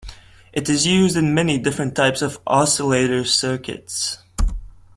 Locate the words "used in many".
0.87-1.59